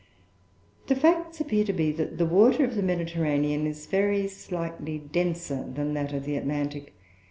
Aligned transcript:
The 0.87 0.95
facts 0.95 1.39
appear 1.39 1.63
to 1.63 1.73
be 1.73 1.91
that 1.91 2.17
the 2.17 2.25
water 2.25 2.65
of 2.65 2.73
the 2.73 2.81
Mediterranean 2.81 3.67
is 3.67 3.85
very 3.85 4.27
slightly 4.27 4.97
denser 4.97 5.63
than 5.71 5.93
that 5.93 6.11
of 6.11 6.25
the 6.25 6.37
Atlantic 6.37 6.85
(1. 6.85 6.91